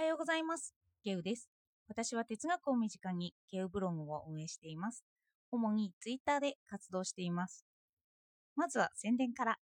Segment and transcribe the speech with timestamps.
[0.00, 0.74] はようございます。
[1.04, 1.50] ゲウです。
[1.86, 5.04] 私は哲学を身近にゲウブログを運営しています。
[5.50, 7.66] 主にツイッターで活動しています。
[8.56, 9.58] まずは宣伝から。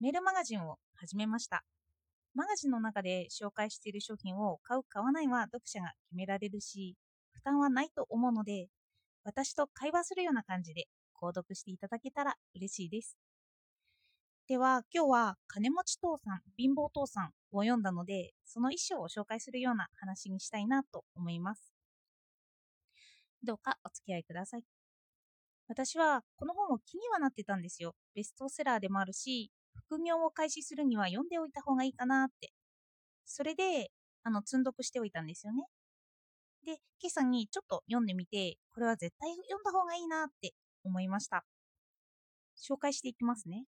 [0.00, 1.62] メールマガジンを始めました。
[2.34, 6.96] マガジンの中で紹介している商品を買う買わないは読者が決められるし、
[7.30, 8.66] 負担はないと思うので、
[9.22, 13.16] 私と会話するような感じで購読していただけたら嬉しいです。
[14.48, 21.74] では、今日は金持ち父さん、貧乏父さんを読んだので、その一章を紹介するような話にしたいなと思います。
[23.42, 24.62] どうかお付き合いください。
[25.66, 27.96] 私はこの本を気にはなってたんですよ。
[28.14, 32.52] ベストセラーでもあるし、副業を開始するには読んでおいた方がいいかなって。
[33.24, 33.90] それで、
[34.22, 35.64] あの、積んどくしておいたんですよね。
[36.64, 41.44] で、今朝にちょっと読んでみて、これは絶対読んだ方がいいなって思いました。
[42.56, 43.64] 紹介していきますね。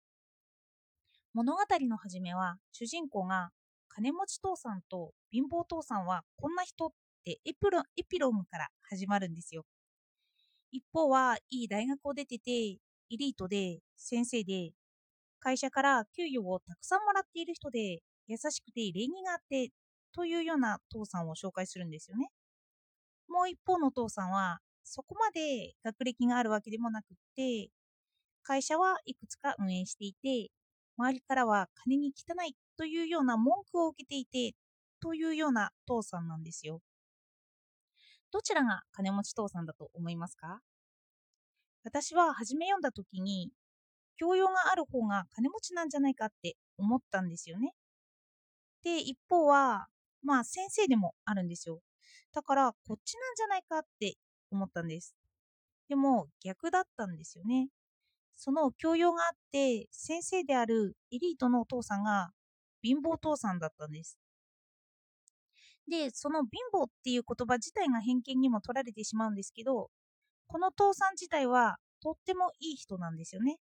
[1.33, 3.49] 物語の始めは、主人公が
[3.87, 6.89] 金持ち父さんと貧乏父さんはこんな人っ
[7.25, 9.65] てエピロエピローグから始まるんですよ。
[10.71, 12.77] 一方はいい大学を出てて、エ
[13.09, 14.73] リートで、先生で、
[15.39, 19.71] 会社から給与をたくさんもらっている人で、優しくて礼儀があって、
[20.13, 22.29] というような父さんを紹介するんですよね。
[23.27, 27.69] もう一方の父さんは、そこまで学歴があるわけでもなくって、
[28.43, 30.51] 会社はいくつか運営していて、
[30.97, 34.55] 周りからは金に汚いというような文句を受けていて、
[35.01, 36.81] というような父さんなんですよ。
[38.31, 40.61] どちらが金持ち父さんだと思いますか？
[41.83, 43.51] 私は初め読んだ時に、
[44.15, 47.73] 教養がある方が金持ちなんじゃないかって思ったんですよね。
[48.83, 49.87] で、一方は、
[50.23, 51.81] まあ先生でもあるんですよ。
[52.33, 54.15] だから、こっちなんじゃないかって
[54.51, 55.15] 思ったんです。
[55.89, 57.67] でも、逆だったんですよね。
[58.35, 62.31] その教養があって、先生であるエリートのお父さんが
[62.81, 64.17] 貧乏父さんだったんです。
[65.89, 69.89] で、その貧乏っていう言葉自体が偏見にも取られてしまうんですけど、
[70.47, 73.57] この父さん自体はとってもいい人なんですよね。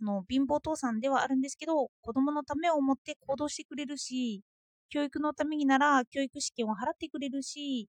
[0.00, 4.42] の貧乏父さんではあるんですけど、子供のためを思って行動してくれるし、
[4.90, 7.88] 教育のためになら教育資金を払ってくれるし、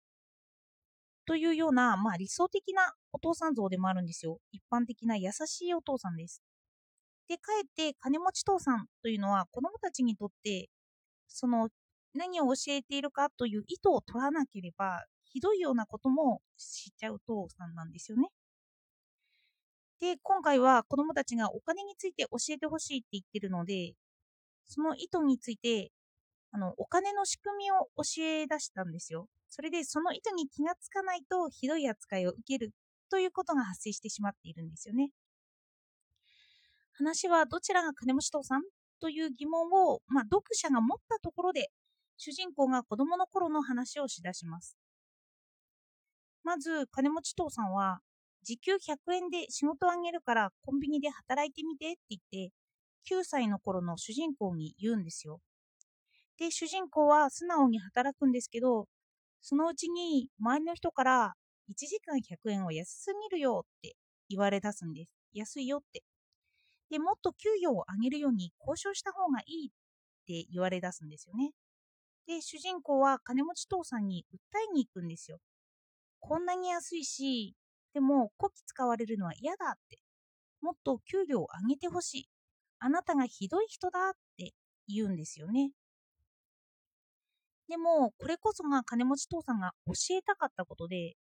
[1.27, 4.39] というような、まあ、理想的なお父さん像でもあるんですよ。
[4.51, 6.41] 一般的な優しいお父さんです。
[7.27, 10.69] で、かえって金持ち父さんというのは子供たちにとって、
[11.27, 11.67] その
[12.15, 18.29] 何を教えているかという意図を取らなければ、ひどいようなこともしちゃう父さんなんですよね。
[19.99, 23.95] で、今回は子供たちがお金について教えてほしいって言ってるので、
[24.65, 25.91] その意図について、
[26.51, 29.27] あの、お金の仕組みを教え出したんですよ。
[29.49, 32.71] それでその意図に気がつかないとひどい扱いを受ける
[33.09, 35.09] ということが発生してしまっているんですよね。
[36.93, 38.61] 話はどちらが金持ち父さん
[38.99, 41.69] という疑問を、まあ、読者が持ったところで
[42.17, 44.77] 主人公が子供の頃の話をしだします。
[46.43, 47.99] まず金持ち父さんは
[48.43, 52.53] 時給100円で仕事をあげるからコンビニで働いてみてって言って
[53.09, 55.39] 9歳の頃の主人公に言うんですよ。
[56.37, 58.87] で、主人公は素直に働くんですけど、
[59.49, 61.33] そのうちに周りの人から
[61.69, 63.95] 1時間100円は安すぎるよって
[64.27, 65.09] 言われ出すんです。
[65.31, 66.03] 安いよって。
[66.89, 69.71] で、もっと給与を上げるように交渉した方がいいっ
[70.27, 71.51] て言われ出すんですよね。
[72.27, 74.37] で、主人公は金持ち父さんに訴
[74.69, 75.37] えに行くんですよ。
[76.19, 77.55] こんなに安いし、
[77.93, 79.97] でもこき使われるのは嫌だって。
[80.59, 82.29] もっと給料を上げてほしい。
[82.79, 84.51] あなたがひどい人だって
[84.89, 85.71] 言うんですよね。
[87.69, 91.16] でも、これこそが金持ち父さんが教えたかったことで、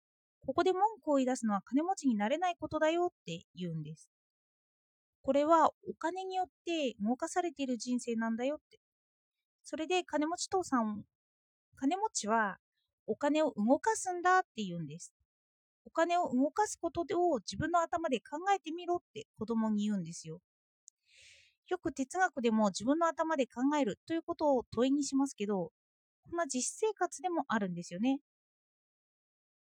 [0.45, 4.09] ここで文句を言い出すのは金持ちになれないことだよって言うんです。
[5.21, 8.79] これはお金によって動かされている人生なんだよって。
[9.63, 11.05] それで金持ち父さん、
[11.77, 12.57] 金持ちは
[13.07, 15.13] お金を動かすんだって言うんです。
[15.85, 20.41] お金を動かすことを自分の頭で考えてみろって子供に言うんですよ。
[21.69, 25.71] よく哲学でも自分の頭で考えるということを問いにしますけど、
[26.33, 28.19] な実生活でもあるんですよね。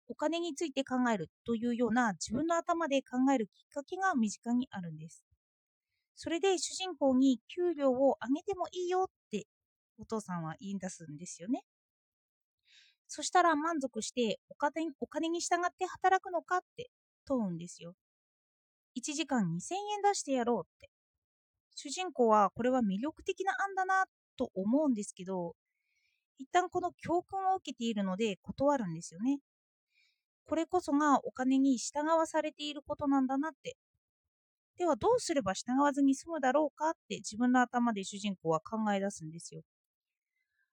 [0.09, 5.25] お金について考えるというような自分の頭で考えるきっかけが身近にあるんです。
[6.17, 9.47] それで主人公に給料を上げてもいいよって
[9.99, 11.63] お父さんは言い出すんですよね。
[13.07, 16.91] そしたら満足してお金お金に従って働くのかって
[17.25, 17.95] 問うんですよ。
[18.97, 20.91] 1時間2000円出してやろうって。
[21.75, 24.05] 主人公はこれは魅力的な案だな
[24.37, 25.55] と思うんですけど、
[26.41, 29.41] 一旦この教訓を受けているので断るんですよね。
[30.47, 33.77] これこそがお金に従わされていることなんだなって。
[34.79, 39.61] ではどうすれば従わずに済むだろうかって自分の頭で主人公は考え出すんですよ。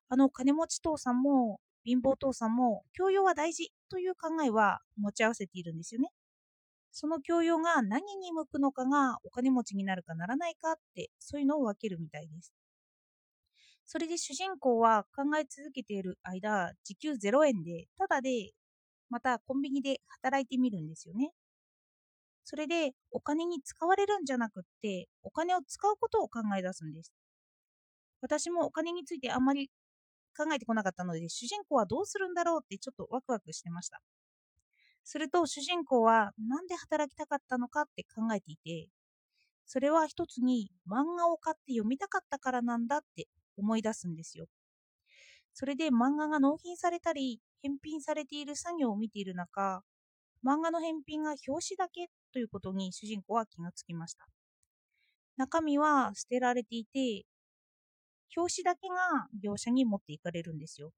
[0.07, 6.11] あの金持ち父さんも貧乏父さんも教養は大事という考えは持ち合わせているんですよね。
[6.91, 12.53] その教養が何に向くのかがお金持ちになるかならないかってそういうのを分けるみたいです。
[13.87, 18.51] それで主人公は考え続けている間、時給0円で、ただで、
[19.09, 21.31] またコンビニで働いてみるんですよね。
[22.43, 27.13] それでお金に使われるんじゃなくって、お金を使うことを考え出すんです。
[28.21, 29.69] 私もお金についてあんまり
[30.37, 34.01] 考えてこなかったので、主人公はどうするんだろうってちょっとワクワクしてました。
[35.05, 38.89] すると主人公は何で働きたかったのかって考えていて、
[39.65, 44.47] それは一つに漫画を買って読みたかったからなんだって思い出すんですよ。
[45.53, 49.83] それで漫画が納品されたり、返品されている作業を見ている中、
[50.45, 54.27] 漫画の返品が表紙だけということに主人公は気がつきました。
[55.35, 57.25] 中身は捨てられていて、
[58.35, 60.91] 表紙だけが業者に持っていかれるんですよ。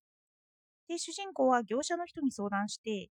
[0.87, 3.09] で、主人公は業者の人に相談して、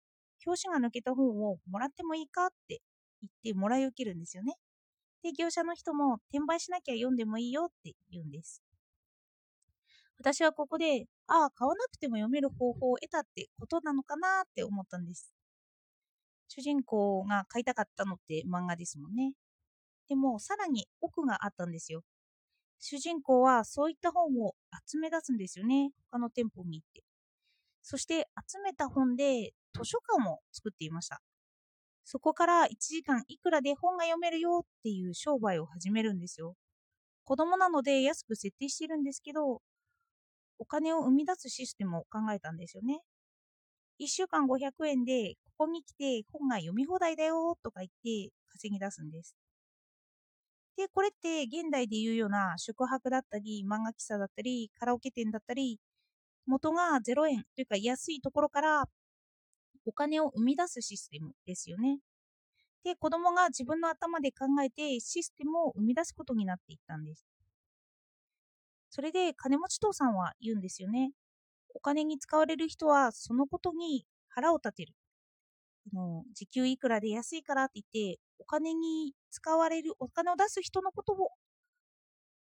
[0.47, 2.81] 表紙が抜けた本をもらってもいいかって
[3.23, 4.55] 言ってもらい受けるんですよね。
[5.23, 8.63] で、業者の人も転売しなきゃ読んでもいいよって言うんです。
[10.19, 15.33] 私はここで、ああ、買わなくても読める方法を得たってことなのかなって思ったんです。
[16.49, 19.33] 主人公が買いたかったのって漫画ですもんね。
[20.09, 22.03] でも、さらに奥があったんですよ。
[22.79, 24.55] 主人公はそういった本を
[24.87, 25.91] 集め出すんですよね。
[26.11, 27.03] 他の店舗に行って。
[27.83, 31.21] そして集めた本で図書館を作っていました。
[32.05, 36.55] そこから1時間いくらで本が読めるよっていう商売を始めるんですよ。
[37.25, 39.63] 子供なので安く設定してるんですけど、
[40.59, 43.01] お金を生み出すシステムを考えたんですよね。
[43.99, 49.35] 1週間500円で、ここに来て本が読み放題だよとか言って稼ぎ出すんです。
[50.77, 55.79] で、これって現代でいうような宿泊だったり、漫画喫茶だったり、カラオケ店だったり、
[56.47, 58.85] 元が0円というか安いところから
[59.87, 62.01] お金を生み出すシステムですよね。
[62.85, 67.25] で、子供が自分の頭で考えてシステムを生み出すことになっていったんです。
[68.95, 71.11] それで金持ち父さんは言うんですよね。
[71.75, 74.95] お金に使われる人はそのことに腹を立てる。
[75.93, 81.31] の時給いくらで安いからって言って、お金に使われる、お金を出す人のことを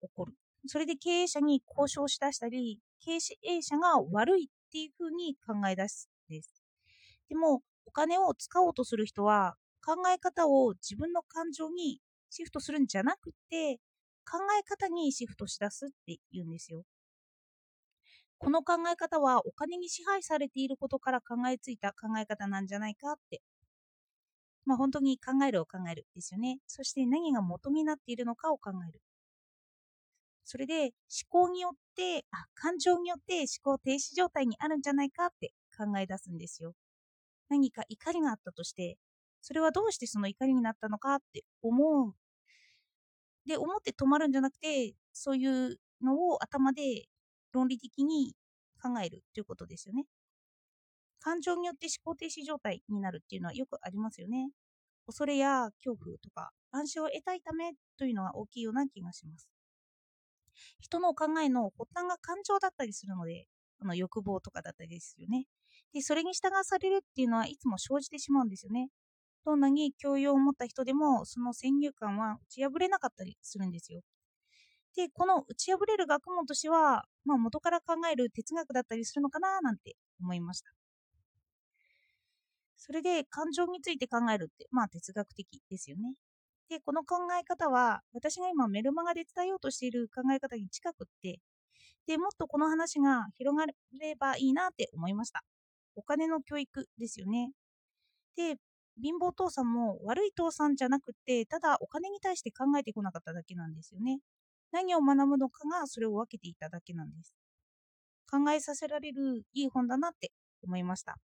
[0.03, 0.35] 怒る。
[0.67, 3.13] それで経営者に交渉しだしたり、経
[3.43, 6.63] 営者が悪いっていうふうに考え出すんです。
[7.31, 13.81] でも、お金を使おうとする人は、考え方を自分の感情にシフトするんじゃなくて、
[14.25, 16.85] 考え方にシフトしだすって言うんですよ。
[18.39, 23.41] この考え方はお金に支配されていることから考えついた考え方なんじゃないかって。
[24.65, 26.59] まあ本当に考えるを考えるですよね。
[26.67, 29.01] そして何が元になっているのかを考える。
[30.45, 30.93] それで思
[31.29, 36.75] 考によって、あ、感情によって思考停止状態にあるんじゃないかって考え出すんですよ。
[37.49, 38.99] 何か怒りがあったとして、
[39.41, 42.15] それはどうしてその怒りになったのかって思う
[43.47, 47.07] で、思って止まるんじゃなくて、そういうのを頭で
[47.53, 48.35] 論理的に
[48.83, 50.05] 考えるということですよね。
[51.21, 54.51] 感情によって思考停止状態になるっていうのはよくありますよね。
[55.07, 59.49] 恐れや恐怖とか安心を得たいためというのが大きいような気がします。
[60.81, 63.47] 人の考えの発端が感情だったりするので、
[63.81, 65.47] あの欲望とかだったりですよね。
[65.93, 68.89] で、それに従わされるっていうのはいつも生じてしまうんですよね。
[69.45, 74.03] どんなに教養を持った人でも、その先入観は打ち破れなかったりするんですよ。
[74.97, 80.73] で、この打ち破れる学問としては、まあ、元から考える哲学だったりするのかななんて思いました。
[82.77, 86.15] それで感情について考えるって、まあ哲学的ですよね。
[86.69, 91.41] で、この考え方は、私が今メルマガで伝えようとしている考え方に近くって、
[92.07, 95.45] で、もっとこの話が広がればいいなって思いました。
[95.97, 97.53] お金の教育ですよね。
[98.37, 98.57] で、
[99.01, 104.21] 貧乏父さんも悪い父さんじゃなくて、ただお金に対して考えてこなかっただけなんですよね。
[104.73, 107.35] 何を学ぶのかがそれを分けていただけなんです。
[108.31, 110.33] 考えさせられるいい本だなって
[110.63, 111.19] 思いました。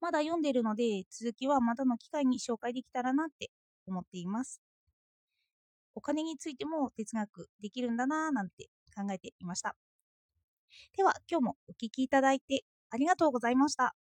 [0.00, 3.50] まだ読んでるので、続きはまたの機会に紹介できたらなって
[3.86, 4.60] 思っています。
[5.96, 9.74] お金についても哲学できるんだなぁなんて考えていました。
[10.96, 13.94] では、今日もお聴きいただいてありがとうございました。